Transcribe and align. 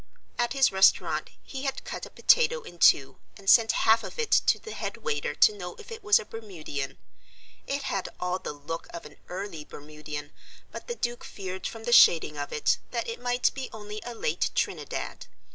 At 0.39 0.53
his 0.53 0.71
restaurant 0.71 1.29
he 1.43 1.61
had 1.65 1.83
cut 1.83 2.07
a 2.07 2.09
potato 2.09 2.63
in 2.63 2.79
two 2.79 3.17
and 3.37 3.47
sent 3.47 3.71
half 3.85 4.03
of 4.03 4.17
it 4.17 4.31
to 4.31 4.57
the 4.57 4.71
head 4.71 4.97
waiter 4.97 5.35
to 5.35 5.55
know 5.55 5.75
if 5.77 5.91
it 5.91 6.03
was 6.03 6.17
Bermudian. 6.27 6.97
It 7.67 7.83
had 7.83 8.09
all 8.19 8.39
the 8.39 8.51
look 8.51 8.87
of 8.95 9.05
an 9.05 9.17
early 9.29 9.63
Bermudian, 9.63 10.31
but 10.71 10.87
the 10.87 10.95
Duke 10.95 11.23
feared 11.23 11.67
from 11.67 11.83
the 11.83 11.93
shading 11.93 12.35
of 12.35 12.51
it 12.51 12.79
that 12.89 13.07
it 13.07 13.21
might 13.21 13.53
be 13.53 13.69
only 13.71 14.01
a 14.03 14.15
late 14.15 14.49
Trinidad. 14.55 15.27